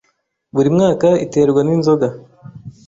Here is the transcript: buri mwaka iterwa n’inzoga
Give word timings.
buri 0.55 0.69
mwaka 0.75 1.07
iterwa 1.25 1.61
n’inzoga 1.63 2.07